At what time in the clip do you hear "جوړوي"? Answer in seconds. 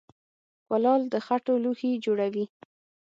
2.05-2.45